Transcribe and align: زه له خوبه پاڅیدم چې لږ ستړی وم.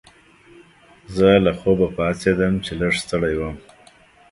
زه 1.15 1.27
له 1.45 1.51
خوبه 1.59 1.87
پاڅیدم 1.95 2.53
چې 2.65 2.71
لږ 2.79 2.93
ستړی 3.03 3.35
وم. 3.37 3.55